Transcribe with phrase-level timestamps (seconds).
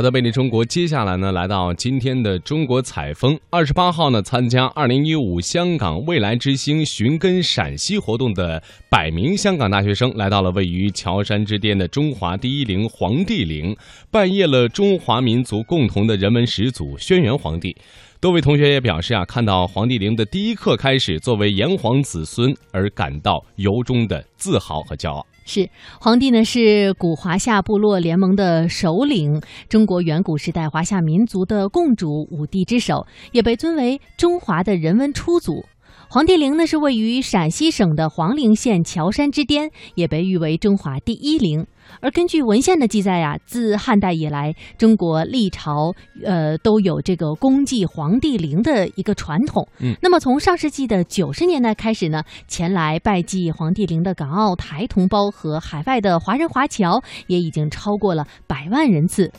[0.00, 3.38] 好的，贝利中国，接下来呢，来到今天的中国采风。
[3.50, 13.76] 二十八号呢，参加二零一五香港未来之星寻根陕西活动的百名香港大学生，来到了位于乔山之巅的中华第一陵黄帝陵，
[14.10, 17.76] 拜谒了中华民族共同的人文始祖轩辕皇帝。
[18.22, 25.26] 多位同学也表示啊，看到黄帝陵的第一刻开始，作为炎黄子孙而感到由衷的自豪和骄傲。
[25.52, 25.68] 是
[26.00, 35.64] 皇帝呢，是古华夏部落联盟的首领，中国远古时代华夏民族的共主，五帝之首，也被尊为中华的人文初祖。
[36.12, 41.64] 黄帝陵呢，是位于陕西省的黄陵县乔山之巅，也被誉为中华第一陵。
[42.00, 45.94] 而根据文献的记载呀，自汉代以来，中国历朝
[46.24, 49.68] 呃都有这个公祭黄帝陵的一个传统。
[49.78, 59.30] 嗯，那么从上世纪的九十年代开始呢，前来拜祭黄帝陵的港澳台同胞和海外的华人华侨也已经超过了百万人次。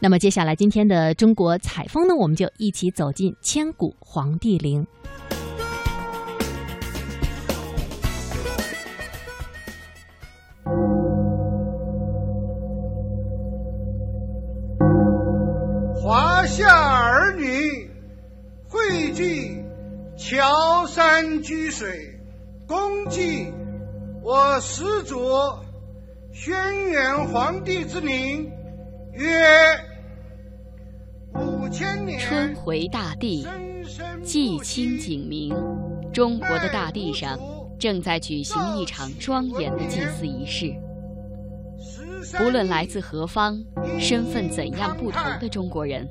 [0.00, 4.86] 那么接下来今天的中国采风呢，我们就一起走进千古黄帝陵。
[16.52, 17.90] 华夏儿女
[18.68, 19.64] 汇聚
[20.18, 22.20] 桥山居水，
[22.66, 23.50] 恭祭
[24.22, 25.18] 我始祖
[26.30, 26.54] 轩
[26.90, 28.52] 辕皇帝之灵，
[29.14, 29.32] 曰
[31.36, 32.18] 五千年。
[32.20, 33.48] 春回大地，
[34.22, 35.56] 祭清景明，
[36.12, 37.38] 中国的大地上
[37.78, 40.70] 正在举行一场庄严的祭祀仪式。
[42.36, 43.58] 不论来自何方，
[43.98, 46.06] 身份怎样不同的中国人，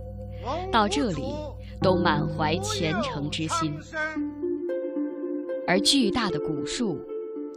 [0.72, 1.24] 到这里
[1.82, 3.74] 都满怀虔诚之心。
[5.68, 7.00] 而巨大的古树、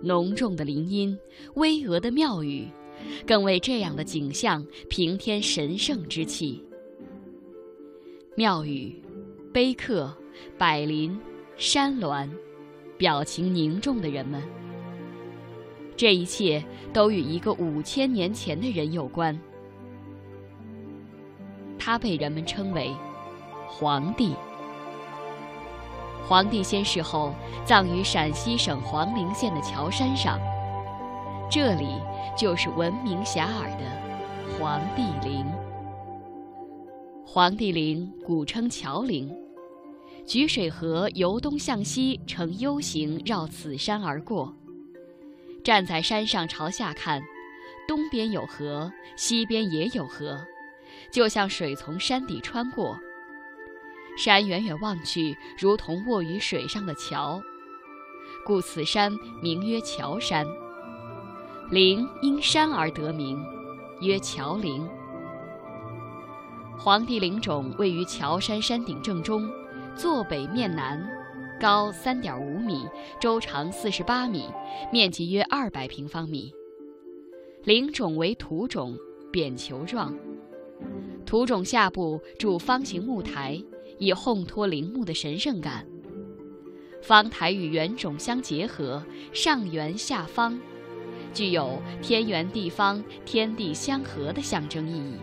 [0.03, 1.19] 浓重的林荫、
[1.55, 2.69] 巍峨的庙宇，
[3.27, 6.63] 更为这样的景象平添神圣之气。
[8.37, 9.03] 庙宇、
[9.53, 10.15] 碑刻、
[10.59, 11.19] 柏林、
[11.57, 12.29] 山峦，
[12.97, 14.43] 表情凝重的人们。
[15.97, 19.41] 这一切都与一个五千年前的人有关，
[21.85, 22.97] 他被人们称为
[23.69, 24.35] 皇帝。
[26.27, 27.35] 皇帝先逝后
[27.67, 30.41] 葬于陕西省黄陵县的乔山上，
[31.51, 32.01] 这里
[32.35, 33.85] 就是闻名遐迩的
[34.59, 35.45] 黄帝陵。
[37.27, 39.31] 黄帝陵古称乔陵，
[40.27, 44.55] 沮水河由东向西呈 U 形绕此山而过。
[45.63, 47.21] 站在山上朝下看，
[47.87, 50.41] 东边有河，西边也有河，
[51.11, 52.99] 就像水从山底穿过。
[54.17, 57.43] 山远远望去，如同卧于水上的桥，
[58.47, 59.13] 故此山
[59.43, 60.47] 名曰桥山。
[61.71, 63.45] 陵因山而得名，
[64.01, 64.89] 曰桥陵。
[66.77, 69.51] 黄帝陵冢位于桥山山顶正中，
[69.97, 71.05] 坐北面南。
[71.61, 72.87] 高三点五米，
[73.21, 74.49] 周长四十八米，
[74.93, 76.53] 面积约二百平方米。
[77.63, 78.99] 陵冢为土冢，
[79.33, 80.15] 扁球状。
[81.25, 83.63] 土冢下部筑方形木台，
[83.99, 85.87] 以烘托陵墓的神圣感。
[87.03, 90.59] 方台与圆冢相结合，上圆下方，
[91.33, 95.17] 具有天圆地方、天地相合的象征意义。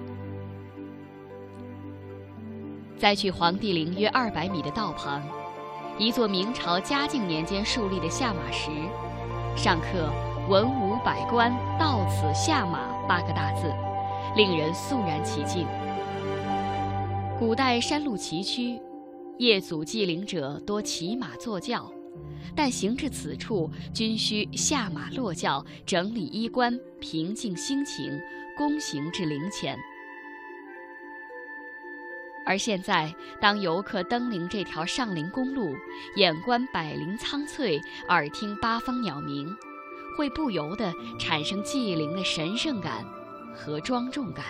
[2.98, 5.22] 在距黄帝陵约二百米的道旁。
[5.98, 8.72] 一座明朝嘉靖年间树立的下马石，
[9.56, 10.10] 上刻
[10.50, 13.72] “文武百官到此下马”八个大字，
[14.34, 15.68] 令人肃然起敬。
[17.38, 18.82] 古代山路崎岖，
[19.38, 21.92] 夜祖祭陵者多骑马坐轿，
[22.56, 28.18] 但行至此处，均需下马落轿，整理衣冠，平静心情，
[28.58, 29.78] 躬行至陵前。
[32.46, 35.76] 而现在，当游客登临这条上林公路，
[36.16, 39.46] 眼观百灵苍翠，耳听八方鸟鸣，
[40.18, 43.06] 会不由得产生祭陵的神圣感
[43.56, 44.46] 和庄重感。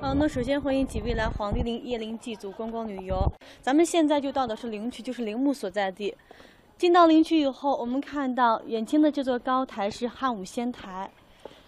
[0.00, 3.30] 好，那首先欢迎几位来黄帝陵谒陵祭祖观光旅游。
[3.62, 6.14] 咱们现在就到的是陵区，就是陵墓所在地。
[6.76, 11.10] 进到陵区以后，我们看到眼前的这座高台是汉武仙台。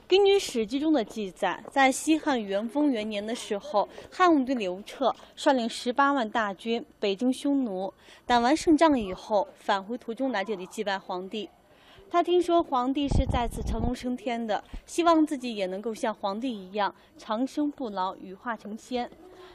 [0.07, 7.93] 根据《史记》中的记载，在西汉元丰元年的时候，汉武帝刘彻率领十八万大军北征匈奴，
[8.27, 11.49] 打完胜仗以后，返回途中来这里祭拜皇帝。
[12.11, 19.11] 他听说皇帝是再次成龙升天的，希望自己也能够像皇帝一样长生不老，羽化成仙，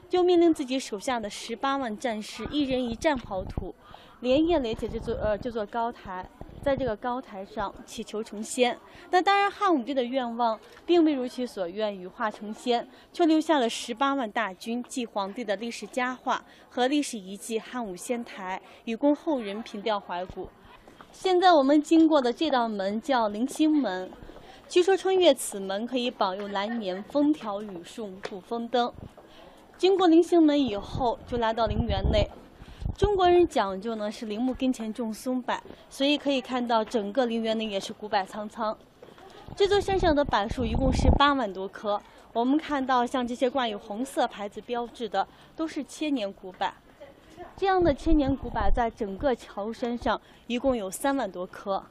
[0.08, 3.74] 就命令自己手下的十八万战士一人一战刨土，
[4.20, 6.30] 连夜垒起这座呃这座高台。
[6.62, 8.80] 在这个高台上祈求成仙，
[9.10, 20.48] 那当然汉武帝的愿望并未如其所愿羽化成仙，却留下了十八万大军祭皇帝的历史佳话和历史遗迹汉武仙台，以供后人凭吊怀古。
[21.14, 24.12] 现在我们经过的这道门叫灵星门，
[24.68, 28.92] 据说穿越此门可以保佑来年风调雨顺、不风灯。
[29.78, 32.28] 经过灵星门以后，就来到陵园内。
[32.98, 35.56] 中国人讲究呢是陵墓跟前种松柏，
[35.88, 38.76] 所以可以看到整个陵园内也是古柏苍苍。
[39.56, 42.02] 这座山上的柏树一共是八万多棵。
[42.34, 46.68] 我们看到像这些挂有红色牌子标志的，都是千年古柏。
[47.56, 51.82] 这样的千年古柏在整个乔山上一共有三万多棵，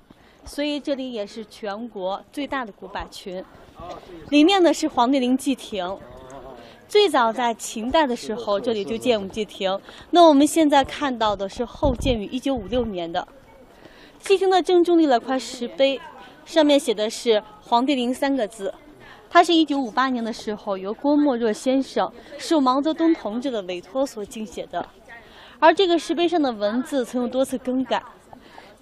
[0.44, 3.42] 所以这里也是全国最大的古柏群。
[4.28, 5.98] 里面呢是黄帝陵祭亭。
[6.88, 9.80] 最早在秦代的时候，这里就建有祭亭。
[10.10, 13.26] 那我们现在看到的是后建于一九五六年的
[14.20, 15.98] 祭亭的正中立了块石碑，
[16.44, 18.74] 上面写的是“黄帝陵”三个字。
[19.30, 24.86] 它是一九五八年的时候由郭沫若先生受毛泽东同志的委托所敬写的。
[25.62, 28.02] 而这个石碑上的文字曾有多次更改。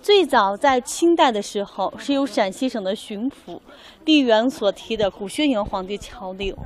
[0.00, 3.60] 最早在清代的时候，是由陕西省的巡抚
[4.02, 6.56] 毕沅所题的古轩辕皇帝桥陵。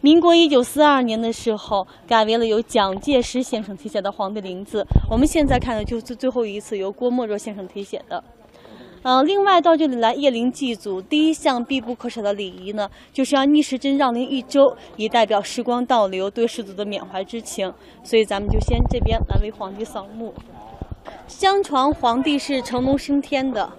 [0.00, 4.84] 民国一九四二年的时候，改为了由蒋介石先生题写的“皇帝陵”字。
[5.08, 8.22] 我们现在看的就是最后一次由郭沫若先生题写的。
[9.06, 17.72] 呃，另外到这里来谒陵祭祖，第一项必不可少的礼仪呢，就是要逆时针绕陵一周，以代表时光倒流对世祖的缅怀之情。
[18.02, 20.34] 所以咱们就先这边来为皇帝扫墓。
[21.28, 23.72] 相传皇帝是成龙升天的。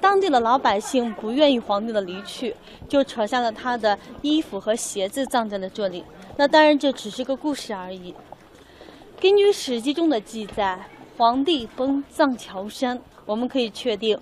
[0.00, 2.54] 当地的老百姓不愿意皇帝的离去，
[2.88, 6.04] 就扯下了他的衣服和鞋子葬在了这里。
[6.36, 8.14] 那当然这只是个故事而已。
[9.20, 10.78] 根据《史记》中的记载，
[11.16, 14.16] 皇帝崩葬乔山，我们可以确定，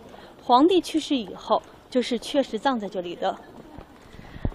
[0.47, 3.35] 皇帝去世以后就是确实葬在这里的。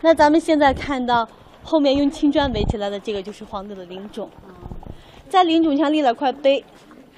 [0.02, 1.28] 那咱们现在看到
[1.64, 4.30] 后面用青砖围起来的这个就是皇帝的陵冢，
[5.28, 6.64] 在陵冢上立了块碑，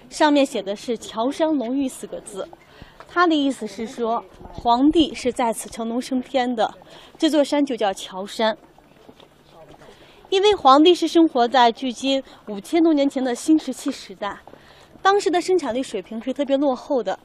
[0.09, 2.47] 上面写的是“乔山龙玉”四个字。
[3.09, 4.23] 他的意思是说，
[4.53, 6.73] 皇帝是在此成龙升天的，
[7.17, 8.57] 这座山就叫乔山。
[10.29, 14.39] 因为皇帝是生活在距今五千多年前的新石器时代，
[15.01, 17.19] 当时的生产力水平是特别落后的，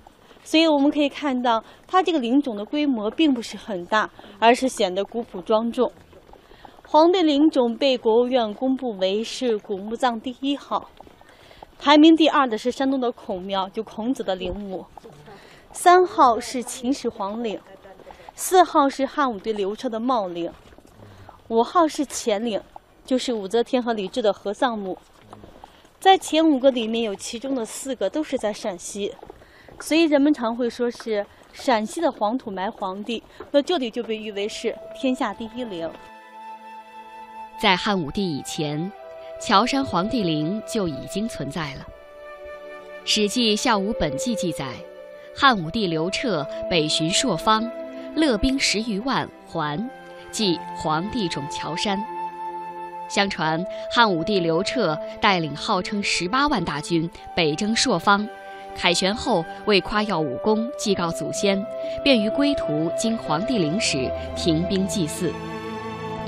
[0.46, 4.08] 所以我们可以看到，它这个陵冢的规模并不是很大，
[4.38, 5.90] 而是显得古朴庄重。
[6.86, 10.88] 皇帝陵冢被国务院公布为是古墓葬第一号，
[11.80, 14.86] 排名第二的是山东的孔庙，就孔子的陵墓。
[15.72, 17.60] 三号是秦始皇陵，
[18.36, 20.48] 四号是汉武帝刘彻的茂陵，
[21.48, 22.62] 五号是乾陵，
[23.04, 24.96] 就是武则天和李治的合葬墓。
[25.98, 29.12] 在前五个里面有其中的四个都是在陕西，
[29.80, 35.90] 所以人们常会说是陕西的黄土埋皇帝，那这里就被誉为是天下第一陵。
[37.60, 38.90] 在汉武帝以前，
[39.40, 41.80] 乔山皇帝陵就已经存在了。
[43.04, 44.72] 《史记·孝武本纪》记载。
[45.38, 47.70] 汉武帝刘彻北巡朔方，
[48.14, 49.78] 勒兵十余万还，
[50.30, 52.02] 即皇帝冢乔山。
[53.06, 58.26] 相传汉武帝刘彻带领号称十八万大军北征朔方，
[58.76, 61.64] 凯旋后为夸耀武功、祭告祖先，
[62.04, 65.32] 便于归途经皇帝陵时停兵祭祀，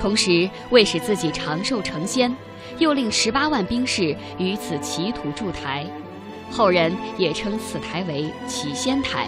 [0.01, 2.35] 同时为使自己长寿成仙，
[2.79, 5.87] 又令十八万兵士于此祈土筑台。
[6.51, 9.27] 后人也称此台为祈仙台。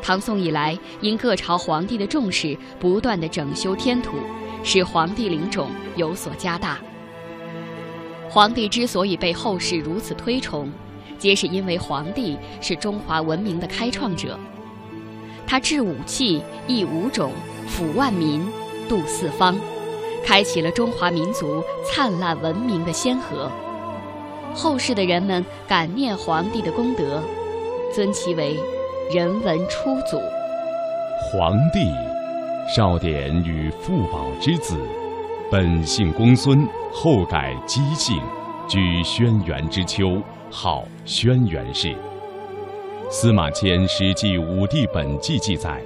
[0.00, 4.16] 唐宋以来，因各朝皇帝的重视，不断的整修天土，
[4.62, 6.78] 使皇帝陵冢有所加大。
[8.30, 10.72] 皇帝之所以被后世如此推崇，
[11.24, 14.38] 皆是因为皇帝是中华文明的开创者。
[15.46, 17.32] 他制武器，易五种，
[17.66, 18.46] 抚万民，
[18.90, 19.56] 度四方，
[20.22, 23.50] 开启了中华民族灿烂文明的先河。
[24.52, 27.22] 后世的人们感念皇帝的功德，
[27.90, 28.60] 尊其为
[29.10, 30.20] 人文初祖。
[31.32, 31.90] 皇帝，
[32.68, 34.76] 少典与傅宝之子，
[35.50, 38.20] 本姓公孙，后改姬姓，
[38.66, 41.94] 居轩辕之丘，号轩辕氏。
[43.10, 45.82] 司马迁《史记·五帝本纪》记载，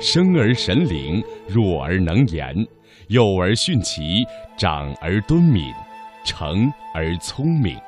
[0.00, 2.66] 生而神灵，弱而能言，
[3.06, 4.24] 幼而徇齐，
[4.58, 5.72] 长而敦敏，
[6.24, 7.78] 成而聪明。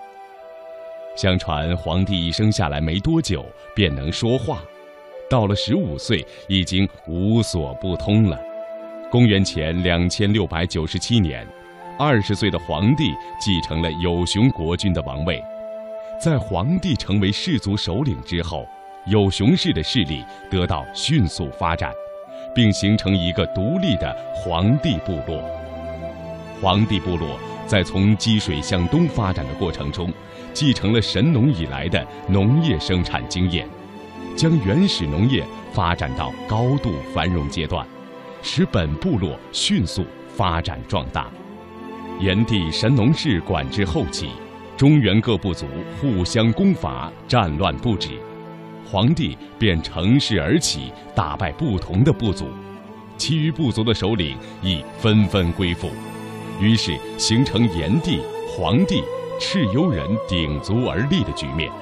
[1.16, 3.44] 相传皇帝一生下来没多久
[3.74, 4.62] 便能说话，
[5.28, 8.40] 到了十五岁已经无所不通了。
[9.10, 11.44] 公元前两千六百九十七年，
[12.00, 15.38] 二十岁的皇帝继承了有熊国君的王位。
[16.18, 18.66] 在皇帝成为氏族首领之后，
[19.04, 21.92] 有熊氏的势力得到迅速发展，
[22.54, 25.44] 并形成一个独立的皇帝部落。
[26.62, 30.10] 皇帝部落在从积水向东发展的过程中，
[30.54, 33.68] 继承了神农以来的农业生产经验，
[34.34, 37.86] 将原始农业发展到高度繁荣阶段。
[38.40, 40.02] 使本部落迅速
[40.34, 41.30] 发展壮大。
[42.20, 44.28] 炎帝神农氏管制后期，
[44.76, 45.66] 中原各部族
[45.98, 48.10] 互相攻伐，战乱不止。
[48.84, 52.48] 黄帝便乘势而起，打败不同的部族，
[53.16, 55.88] 其余部族的首领亦纷纷归附，
[56.60, 59.02] 于是形成炎帝、黄帝、
[59.40, 61.72] 蚩尤人鼎足而立的局面。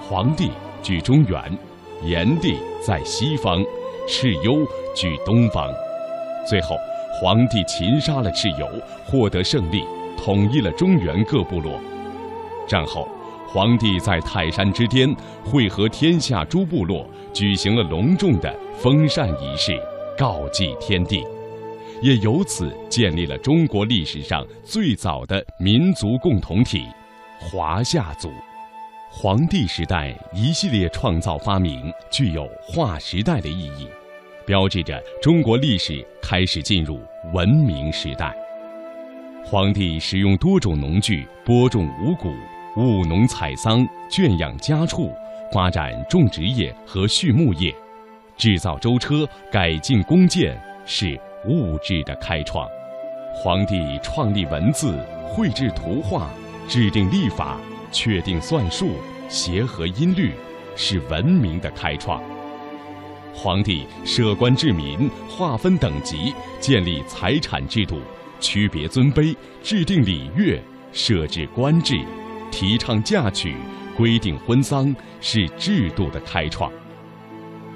[0.00, 1.58] 黄帝居中原，
[2.04, 3.60] 炎帝在西方。
[4.08, 5.68] 蚩尤居东方，
[6.48, 6.76] 最后
[7.18, 8.68] 皇帝擒杀了蚩尤，
[9.06, 9.82] 获得胜利，
[10.18, 11.80] 统一了中原各部落。
[12.68, 13.08] 战后，
[13.48, 15.08] 皇帝在泰山之巅
[15.42, 19.80] 会合天下诸部落，举行了隆重的封禅仪式，
[20.18, 21.24] 告祭天地，
[22.02, 26.84] 也由此建立了中国历史上最早的民族共同体——
[27.40, 28.30] 华夏族。
[29.10, 33.88] 黄帝时代一系列创造发明具有划时代的意义，
[34.46, 37.00] 标志着中国历史开始进入
[37.34, 38.32] 文明时代。
[39.44, 42.32] 皇帝使用多种农具播种五谷，
[42.76, 45.12] 务农采桑，圈养家畜，
[45.52, 47.74] 发展种植业和畜牧业，
[48.36, 52.68] 制造舟车，改进弓箭，是物质的开创。
[53.34, 54.96] 皇帝创立文字，
[55.28, 56.30] 绘制图画，
[56.68, 57.58] 制定历法。
[57.92, 58.90] 确定算术，
[59.28, 60.32] 协和音律，
[60.74, 62.20] 是文明的开创。
[63.36, 68.00] 皇帝设官治民，划分等级，建立财产制度，
[68.40, 70.58] 区别尊卑，制定礼乐，
[70.90, 72.00] 设置官制，
[72.50, 73.54] 提倡嫁娶，
[73.94, 76.72] 规定婚丧，是制度的开创。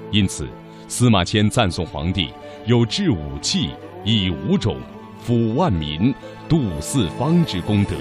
[0.09, 0.49] 因此，
[0.87, 2.29] 司马迁赞颂皇帝
[2.65, 3.69] 有制武器、
[4.03, 4.77] 以五种、
[5.25, 6.13] 抚万民、
[6.49, 7.91] 度四方之功德。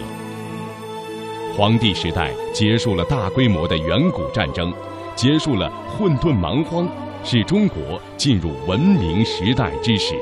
[1.54, 4.72] 皇帝时代结束了大规模的远古战争，
[5.14, 6.88] 结束了混沌蛮荒，
[7.22, 10.14] 是中国进入文明时代之始。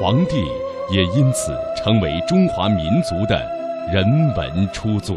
[0.00, 0.44] 黄帝
[0.90, 3.36] 也因此成为中华民族的
[3.92, 4.04] 人
[4.36, 5.16] 文初祖。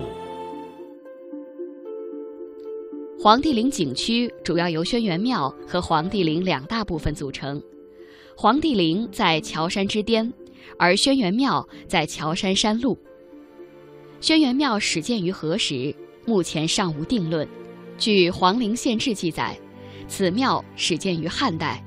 [3.21, 7.61] 黄帝陵景区主要由轩辕庙和黄帝陵两大部分组成。
[8.35, 10.33] 黄帝陵在乔山之巅，
[10.79, 12.97] 而轩辕庙在乔山山麓。
[14.19, 15.95] 轩辕庙始建于何时？
[16.25, 17.47] 目前尚无定论。
[17.97, 19.55] 据《黄陵县志》记载，
[20.11, 21.81] 此庙始建于汉代。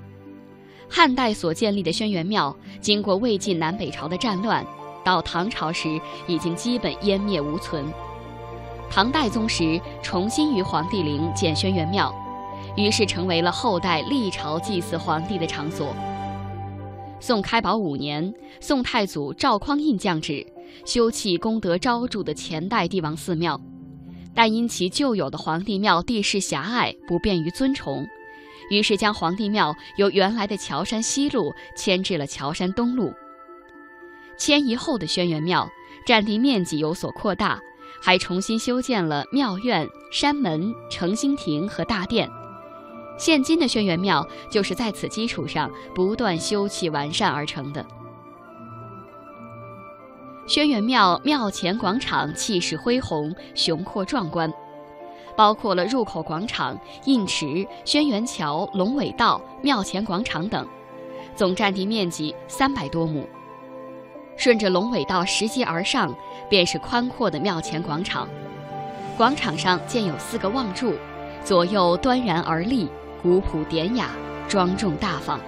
[0.89, 4.67] 汉代所建立的轩辕庙，经过魏晋南北朝的战乱，
[5.05, 7.85] 到唐朝时已经基本湮灭无存。
[8.91, 12.15] 唐代宗时重新于黄帝陵建轩辕庙，
[12.79, 15.95] 于是成为了后代历朝祭祀皇帝的场所。
[17.21, 20.47] 宋开宝五年，宋太祖赵匡胤降旨。
[20.87, 23.61] 修葺功德昭著的前代帝王寺庙，
[24.35, 28.07] 但因其旧有的皇帝庙地势狭隘，不便于尊崇，
[28.71, 33.13] 于是将皇帝庙由原来的乔山西路迁至了乔山东路。
[34.37, 35.71] 迁移后的轩辕庙
[36.05, 37.61] 占地面积有所扩大，
[38.03, 42.29] 还重新修建了庙院、山门、承兴亭和大殿。
[43.17, 47.87] 现今的轩辕庙就是在此基础上不断修葺完善而成的。
[50.47, 54.53] 轩辕庙庙前广场气势恢宏、雄阔壮观，
[55.35, 60.67] 包括了入口广场、印池、轩辕桥、龙尾道、庙前广场等，
[61.35, 63.27] 总占地面积三百多亩。
[64.37, 66.15] 顺着龙尾道拾级而上，
[66.51, 68.29] 便是宽阔的庙前广场。
[69.17, 70.93] 广场上建有四个望柱，
[71.43, 72.87] 左右端然而立，
[73.23, 74.11] 古朴典雅、
[74.47, 75.41] 庄重大方。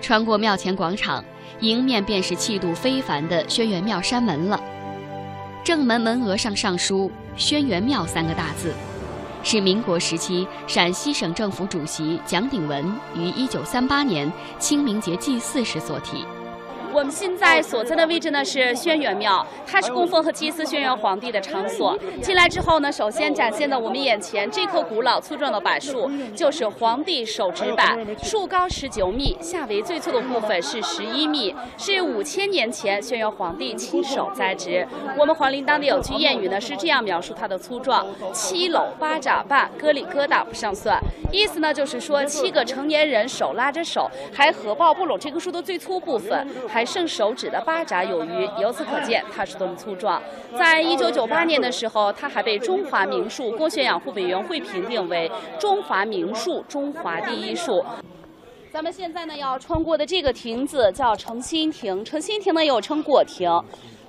[0.00, 1.24] 穿过庙前广场。
[1.60, 4.60] 迎面便是气度非凡的轩辕庙山门了，
[5.64, 8.74] 正门门额上上书“轩辕庙”三个大字，
[9.42, 12.84] 是民国时期陕西省政府主席蒋鼎文
[13.14, 16.26] 于1938年清明节祭祀时所题。
[16.96, 21.94] 我们现在所在的位置呢是轩辕庙，它是供奉和祭祀轩辕皇帝的场所。
[22.22, 27.84] 进来之后呢，首先展现在我们眼前这棵古老粗壮的柏树，就是皇帝手植柏，
[28.22, 34.88] 树高十九米，下围最粗的部分是十一米，是五千年前轩辕皇帝亲手栽植。
[35.18, 40.98] 我们黄陵当地有句谚语呢，是这样描述它的粗壮：七搂八扎半，疙里疙瘩不上算。
[41.30, 46.48] 意思呢就是说，七个成年人手拉着手，还合抱不拢这棵树的最粗部分。
[46.66, 50.22] 还剩手指的八爪有余，由此可见它是多么粗壮。
[50.56, 57.84] 在一九九八年的时候，它还被中华名树公园养护委员会评定为中华名树、中华第一树。
[58.70, 63.50] 咱们现在呢要穿过的这个亭子叫诚心亭，诚心亭呢又称果亭。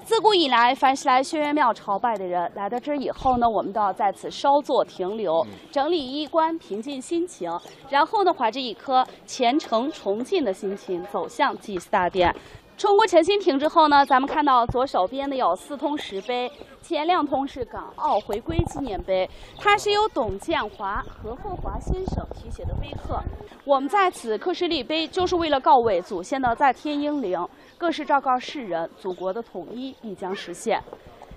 [0.04, 7.52] 自古以来，凡是来轩辕庙朝拜的人，来到这儿以后呢，我们都要在此稍作停留，整理衣冠，平静心情，
[7.90, 12.34] 然后呢，怀着一颗虔诚崇敬的心情，走向祭祀大殿。
[12.78, 23.20] 冲过陈心亭之后呢，咱们看到左手边的有四通石碑，前两通是港澳回归纪念碑，它是由董建华、何厚华先生题写的碑刻。
[23.66, 27.44] 我们在此刻石立碑，就是为了告慰祖先的在天英灵，
[27.80, 30.80] 更是昭告世人，祖国的统一必将实现。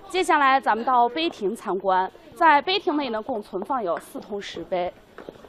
[0.09, 4.93] 接下来，咱们到碑亭参观，在碑亭内呢，共存放有四通石碑。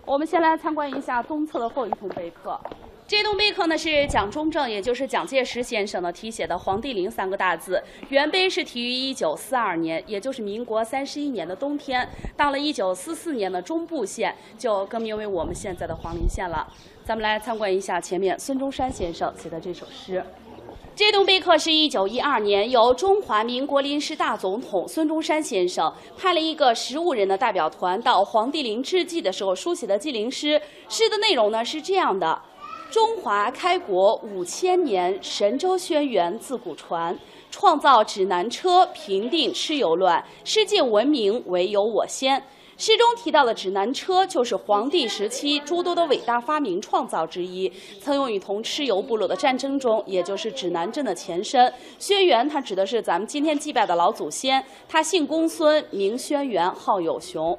[0.06, 2.58] 我们先来参观一下东侧的后一通碑刻。
[3.06, 7.82] 这栋碑刻呢是蒋中正，也就是蒋介石先生呢题写的“黄帝陵”三个大字。
[8.08, 12.08] 原碑是题于一九四二年，也就是民国三十一年的冬天。
[12.36, 16.66] 到了一九四四年的中部县，就更名为我们现在的黄陵县了。
[17.04, 20.24] 咱们来参观一下前面孙中山先生写的这首诗。
[20.94, 30.60] 这栋碑刻是一九一二年由中华民国临时大总统孙中山先生派了一个十五人的代表团到黄帝陵致祭的时候书写的祭陵诗。
[30.88, 32.40] 诗的内容呢是这样的。
[32.92, 37.18] 中华开国五千年，神州轩辕自古传，
[37.50, 42.44] 创造指南车，平定蚩尤乱，世界闻名唯有我先。
[42.76, 51.72] 诗中提到的指南车，就是黄帝时期诸多的伟大发明创造之一，曾用于同蚩尤部落的战争中，也就是指南针的前身。
[51.98, 57.58] 轩辕，它指的是咱们今天祭拜的老祖先，他姓公孙，名轩辕，号有熊。